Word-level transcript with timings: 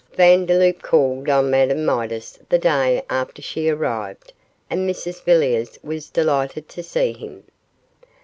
Vandeloup 0.15 0.81
called 0.81 1.29
on 1.29 1.51
Madame 1.51 1.85
Midas 1.85 2.39
the 2.49 2.57
day 2.57 3.03
after 3.07 3.39
she 3.39 3.69
arrived, 3.69 4.33
and 4.67 4.89
Mrs 4.89 5.23
Villiers 5.23 5.77
was 5.83 6.09
delighted 6.09 6.67
to 6.69 6.81
see 6.81 7.13
him. 7.13 7.43